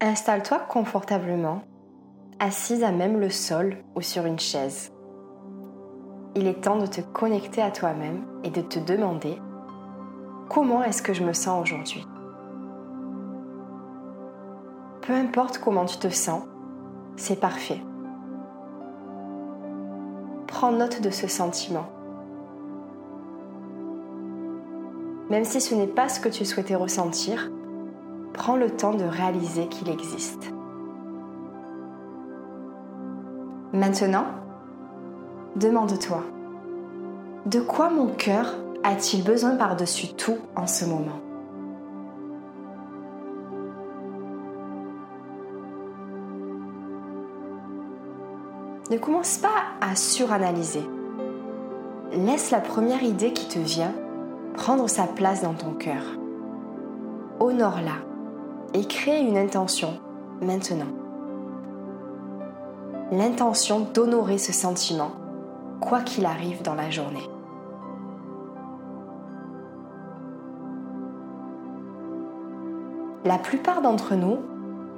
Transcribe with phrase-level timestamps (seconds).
[0.00, 1.62] Installe-toi confortablement,
[2.38, 4.92] assise à même le sol ou sur une chaise.
[6.36, 9.42] Il est temps de te connecter à toi-même et de te demander
[10.48, 12.06] comment est-ce que je me sens aujourd'hui?
[15.02, 16.44] Peu importe comment tu te sens,
[17.16, 17.82] c'est parfait.
[20.46, 21.86] Prends note de ce sentiment.
[25.28, 27.50] Même si ce n'est pas ce que tu souhaitais ressentir,
[28.38, 30.52] prends le temps de réaliser qu'il existe.
[33.72, 34.26] Maintenant,
[35.56, 36.22] demande-toi,
[37.46, 38.54] de quoi mon cœur
[38.84, 41.20] a-t-il besoin par-dessus tout en ce moment?
[48.90, 49.48] Ne commence pas
[49.82, 50.88] à suranalyser.
[52.12, 53.92] Laisse la première idée qui te vient
[54.54, 56.02] prendre sa place dans ton cœur.
[57.40, 58.08] Honore-la
[58.74, 59.98] et crée une intention
[60.40, 60.86] maintenant.
[63.10, 65.12] L'intention d'honorer ce sentiment,
[65.80, 67.28] quoi qu'il arrive dans la journée.
[73.24, 74.38] La plupart d'entre nous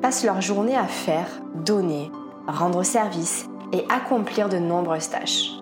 [0.03, 2.11] passent leur journée à faire, donner,
[2.47, 5.53] rendre service et accomplir de nombreuses tâches.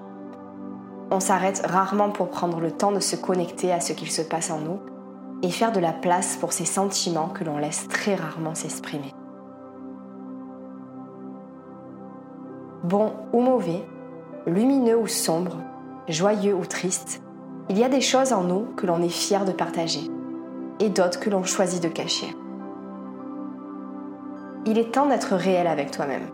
[1.11, 4.51] On s'arrête rarement pour prendre le temps de se connecter à ce qu'il se passe
[4.51, 4.79] en nous
[5.43, 9.15] et faire de la place pour ces sentiments que l'on laisse très rarement s'exprimer.
[12.85, 13.85] Bon ou mauvais,
[14.47, 15.57] lumineux ou sombre,
[16.09, 17.23] joyeux ou triste,
[17.69, 20.11] il y a des choses en nous que l'on est fier de partager
[20.81, 22.35] et d'autres que l'on choisit de cacher.
[24.65, 26.29] Il est temps d'être réel avec toi-même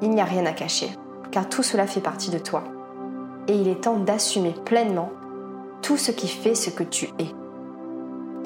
[0.00, 0.90] il n'y a rien à cacher,
[1.30, 2.64] car tout cela fait partie de toi.
[3.48, 5.10] Et il est temps d'assumer pleinement
[5.82, 7.34] tout ce qui fait ce que tu es.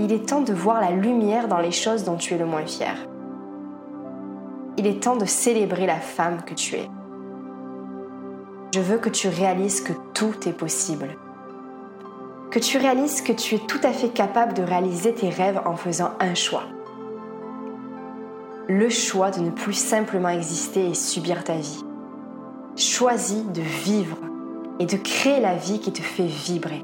[0.02, 2.66] Il est temps de voir la lumière dans les choses dont tu es le moins
[2.66, 2.94] fier.
[4.76, 6.90] Il est temps de célébrer la femme que tu es.
[8.74, 11.16] Je veux que tu réalises que tout est possible.
[12.50, 15.76] Que tu réalises que tu es tout à fait capable de réaliser tes rêves en
[15.76, 16.64] faisant un choix
[18.68, 21.84] le choix de ne plus simplement exister et subir ta vie.
[22.76, 24.16] Choisis de vivre
[24.78, 26.82] et de créer la vie qui te fait vibrer.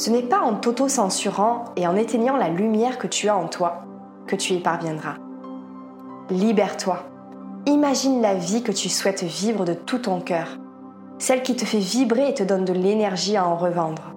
[0.00, 3.82] Ce n'est pas en t'auto-censurant et en éteignant la lumière que tu as en toi
[4.26, 5.16] que tu y parviendras.
[6.30, 7.00] Libère-toi.
[7.66, 10.56] Imagine la vie que tu souhaites vivre de tout ton cœur,
[11.18, 14.14] celle qui te fait vibrer et te donne de l'énergie à en revendre.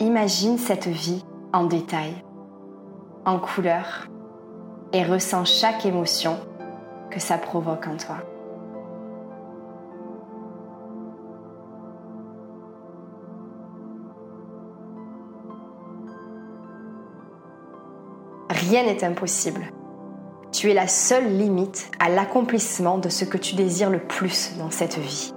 [0.00, 1.22] Imagine cette vie
[1.52, 2.14] en détail,
[3.26, 4.08] en couleur,
[4.94, 6.38] et ressens chaque émotion
[7.10, 8.16] que ça provoque en toi.
[18.68, 19.72] Rien n'est impossible.
[20.52, 24.70] Tu es la seule limite à l'accomplissement de ce que tu désires le plus dans
[24.70, 25.32] cette vie.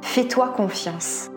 [0.00, 1.30] Fais-toi confiance.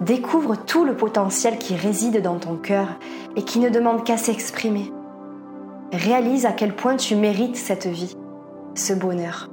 [0.00, 2.88] Découvre tout le potentiel qui réside dans ton cœur
[3.36, 4.90] et qui ne demande qu'à s'exprimer.
[5.92, 8.16] Réalise à quel point tu mérites cette vie,
[8.74, 9.48] ce bonheur.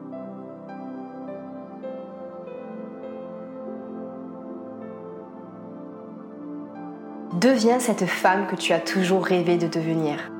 [7.40, 10.32] Deviens cette femme que tu as toujours rêvé de devenir.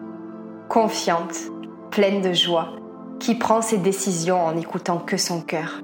[0.68, 1.36] Confiante,
[1.92, 2.70] pleine de joie,
[3.20, 5.82] qui prend ses décisions en n'écoutant que son cœur.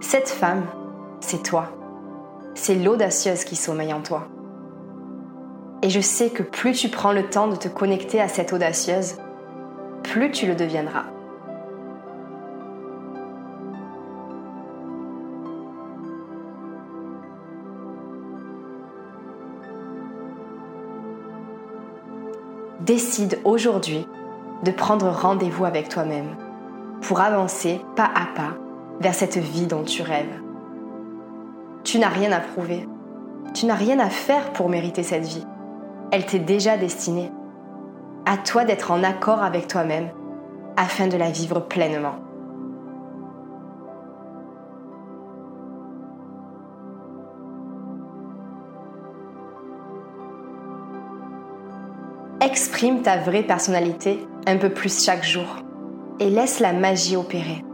[0.00, 0.64] Cette femme,
[1.20, 1.66] c'est toi.
[2.54, 4.26] C'est l'audacieuse qui sommeille en toi.
[5.82, 9.16] Et je sais que plus tu prends le temps de te connecter à cette audacieuse,
[10.02, 11.04] plus tu le deviendras.
[22.80, 24.06] Décide aujourd'hui
[24.64, 26.36] de prendre rendez-vous avec toi-même
[27.02, 28.54] pour avancer pas à pas
[29.00, 30.40] vers cette vie dont tu rêves.
[31.84, 32.88] Tu n'as rien à prouver.
[33.54, 35.46] Tu n'as rien à faire pour mériter cette vie.
[36.10, 37.30] Elle t'est déjà destinée.
[38.30, 40.10] À toi d'être en accord avec toi-même
[40.76, 42.16] afin de la vivre pleinement.
[52.42, 55.46] Exprime ta vraie personnalité un peu plus chaque jour
[56.20, 57.64] et laisse la magie opérer.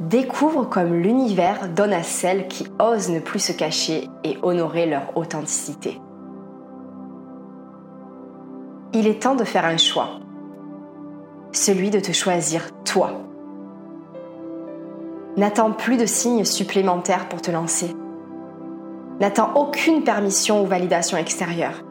[0.00, 5.16] Découvre comme l'univers donne à celles qui osent ne plus se cacher et honorer leur
[5.16, 6.00] authenticité.
[8.96, 10.20] Il est temps de faire un choix.
[11.50, 13.10] Celui de te choisir toi.
[15.36, 17.92] N'attends plus de signes supplémentaires pour te lancer.
[19.18, 21.82] N'attends aucune permission ou validation extérieure.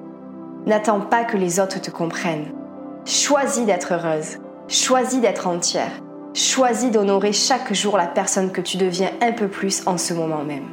[0.66, 2.54] N'attends pas que les autres te comprennent.
[3.04, 4.38] Choisis d'être heureuse.
[4.70, 5.92] Choisis d'être entière.
[6.34, 10.46] Choisis d'honorer chaque jour la personne que tu deviens un peu plus en ce moment
[10.46, 10.73] même.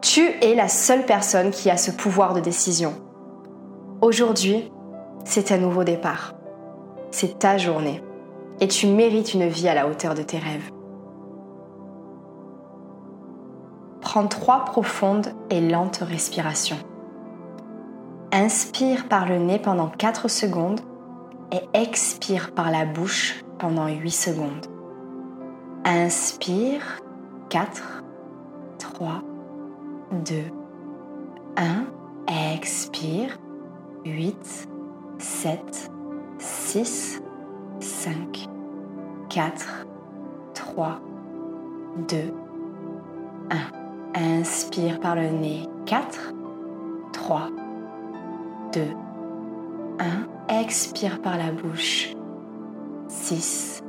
[0.00, 2.94] Tu es la seule personne qui a ce pouvoir de décision.
[4.00, 4.70] Aujourd'hui,
[5.24, 6.34] c'est un nouveau départ.
[7.10, 8.02] C'est ta journée.
[8.60, 10.70] Et tu mérites une vie à la hauteur de tes rêves.
[14.00, 16.78] Prends trois profondes et lentes respirations.
[18.32, 20.80] Inspire par le nez pendant 4 secondes
[21.50, 24.66] et expire par la bouche pendant 8 secondes.
[25.84, 27.00] Inspire
[27.48, 28.04] 4,
[28.78, 29.22] 3,
[30.12, 30.50] 2,
[31.56, 31.86] 1.
[32.54, 33.38] Expire
[34.04, 34.68] 8,
[35.18, 35.90] 7,
[36.38, 37.22] 6,
[37.80, 38.48] 5,
[39.28, 39.86] 4,
[40.54, 41.00] 3,
[42.08, 42.16] 2,
[43.50, 43.56] 1.
[44.14, 45.68] Inspire par le nez.
[45.86, 46.34] 4,
[47.12, 47.48] 3,
[48.72, 48.80] 2,
[49.98, 50.60] 1.
[50.60, 52.14] Expire par la bouche.
[53.08, 53.82] 6,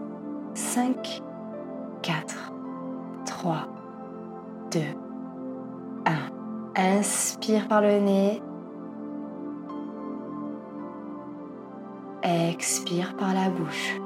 [0.53, 1.21] 5,
[2.01, 2.53] 4,
[3.25, 3.67] 3,
[4.71, 5.08] 2, 1.
[6.81, 8.41] Inspire par le nez.
[12.23, 13.99] Expire par la bouche.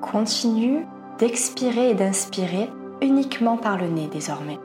[0.00, 0.86] Continue
[1.18, 2.70] d'expirer et d'inspirer
[3.02, 4.58] uniquement par le nez désormais.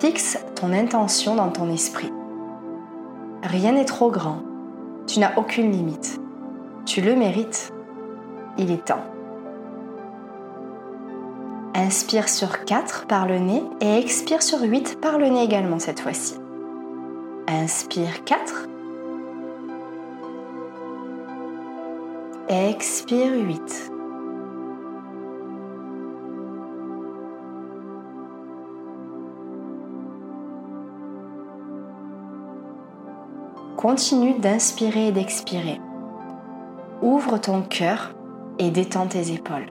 [0.00, 2.12] Fixe ton intention dans ton esprit.
[3.44, 4.49] Rien n'est trop grand.
[5.12, 6.20] Tu n'as aucune limite.
[6.86, 7.72] Tu le mérites.
[8.58, 9.02] Il est temps.
[11.74, 15.98] Inspire sur 4 par le nez et expire sur 8 par le nez également cette
[15.98, 16.36] fois-ci.
[17.48, 18.68] Inspire 4
[22.48, 23.89] Expire 8.
[33.76, 35.80] Continue d'inspirer et d'expirer.
[37.02, 38.14] Ouvre ton cœur
[38.58, 39.70] et détends tes épaules.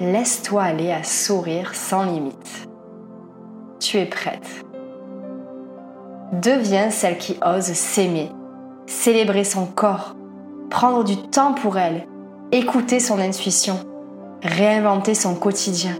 [0.00, 2.68] Laisse-toi aller à sourire sans limite.
[3.80, 4.64] Tu es prête.
[6.32, 8.30] Deviens celle qui ose s'aimer,
[8.86, 10.14] célébrer son corps,
[10.70, 12.06] prendre du temps pour elle,
[12.52, 13.78] écouter son intuition,
[14.42, 15.96] réinventer son quotidien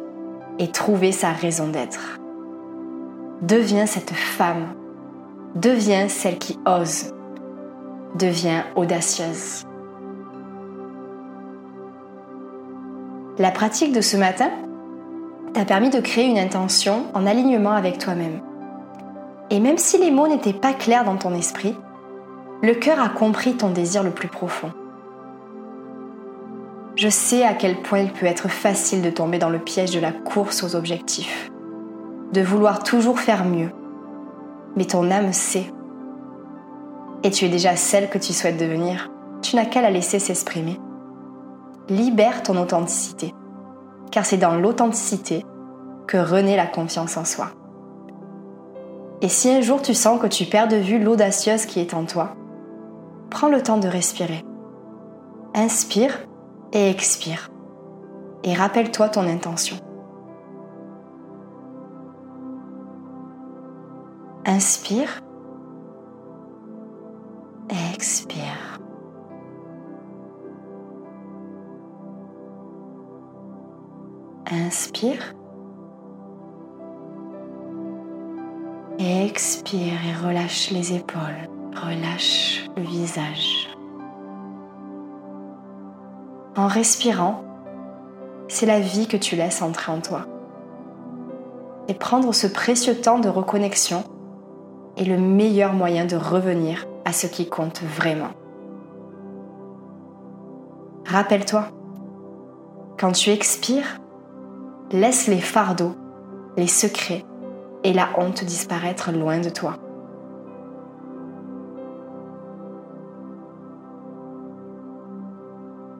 [0.58, 2.18] et trouver sa raison d'être.
[3.42, 4.74] Deviens cette femme,
[5.54, 7.12] deviens celle qui ose,
[8.16, 9.64] deviens audacieuse.
[13.38, 14.50] La pratique de ce matin
[15.52, 18.40] t'a permis de créer une intention en alignement avec toi-même.
[19.50, 21.76] Et même si les mots n'étaient pas clairs dans ton esprit,
[22.62, 24.72] le cœur a compris ton désir le plus profond.
[26.96, 30.00] Je sais à quel point il peut être facile de tomber dans le piège de
[30.00, 31.50] la course aux objectifs,
[32.32, 33.70] de vouloir toujours faire mieux.
[34.76, 35.72] Mais ton âme sait.
[37.22, 39.10] Et tu es déjà celle que tu souhaites devenir.
[39.42, 40.78] Tu n'as qu'à la laisser s'exprimer.
[41.88, 43.34] Libère ton authenticité,
[44.10, 45.44] car c'est dans l'authenticité
[46.06, 47.48] que renaît la confiance en soi.
[49.20, 52.04] Et si un jour tu sens que tu perds de vue l'audacieuse qui est en
[52.04, 52.36] toi,
[53.30, 54.44] prends le temps de respirer.
[55.54, 56.26] Inspire
[56.72, 57.50] et expire.
[58.42, 59.76] Et rappelle-toi ton intention.
[64.46, 65.22] Inspire.
[67.94, 68.78] Expire.
[74.50, 75.34] Inspire.
[78.98, 81.48] Expire et relâche les épaules.
[81.74, 83.70] Relâche le visage.
[86.54, 87.42] En respirant,
[88.48, 90.26] c'est la vie que tu laisses entrer en toi.
[91.88, 94.04] Et prendre ce précieux temps de reconnexion
[94.96, 98.30] est le meilleur moyen de revenir à ce qui compte vraiment.
[101.06, 101.68] Rappelle-toi,
[102.98, 104.00] quand tu expires,
[104.90, 105.94] laisse les fardeaux,
[106.56, 107.24] les secrets
[107.82, 109.76] et la honte disparaître loin de toi.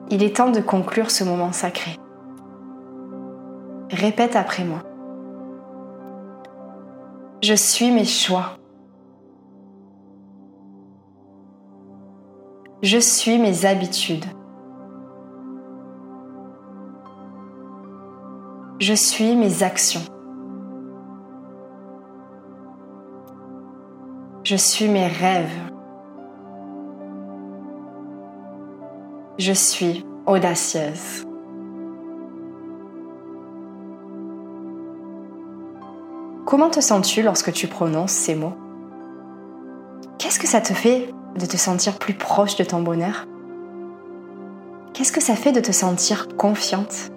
[0.09, 1.97] Il est temps de conclure ce moment sacré.
[3.89, 4.79] répète après moi.
[7.41, 8.57] Je suis mes choix.
[12.85, 14.25] Je suis mes habitudes.
[18.79, 20.03] Je suis mes actions.
[24.43, 25.71] Je suis mes rêves.
[29.39, 31.25] Je suis audacieuse.
[36.45, 38.53] Comment te sens-tu lorsque tu prononces ces mots?
[40.19, 41.14] Qu'est-ce que ça te fait?
[41.35, 43.25] De te sentir plus proche de ton bonheur?
[44.93, 47.11] Qu'est-ce que ça fait de te sentir confiante?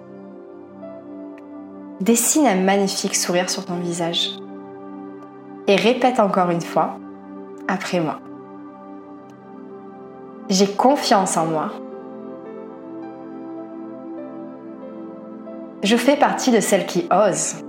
[2.01, 4.31] Dessine un magnifique sourire sur ton visage
[5.67, 6.97] et répète encore une fois
[7.67, 8.19] après moi.
[10.49, 11.71] J'ai confiance en moi.
[15.83, 17.63] Je fais partie de celles qui osent.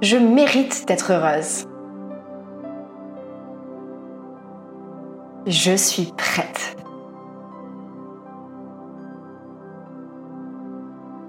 [0.00, 1.67] Je mérite d'être heureuse.
[5.46, 6.76] Je suis prête.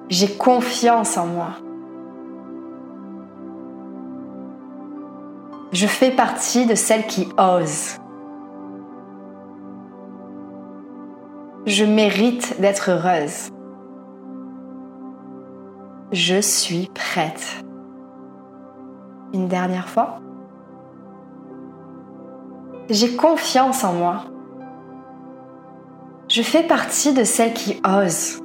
[0.10, 1.50] J'ai confiance en moi.
[5.72, 7.98] Je fais partie de celles qui osent.
[11.68, 13.50] Je mérite d'être heureuse.
[16.12, 17.64] Je suis prête.
[19.34, 20.20] Une dernière fois.
[22.90, 24.24] J'ai confiance en moi.
[26.28, 28.40] Je fais partie de celles qui osent.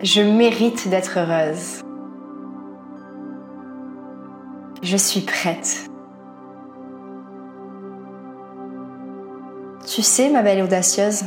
[0.00, 1.82] Je mérite d'être heureuse.
[4.82, 5.90] Je suis prête.
[9.86, 11.24] Tu sais, ma belle audacieuse,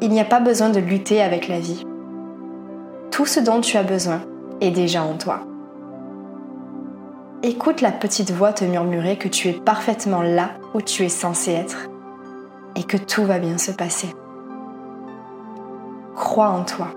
[0.00, 1.84] il n'y a pas besoin de lutter avec la vie.
[3.10, 4.22] Tout ce dont tu as besoin
[4.60, 5.49] est déjà en toi.
[7.42, 11.52] Écoute la petite voix te murmurer que tu es parfaitement là où tu es censé
[11.52, 11.88] être
[12.76, 14.14] et que tout va bien se passer.
[16.14, 16.88] Crois en toi.